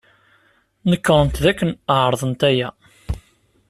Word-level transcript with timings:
Nekṛent 0.89 1.41
dakken 1.43 1.71
ɛerḍent 1.97 2.41
aya. 2.49 2.69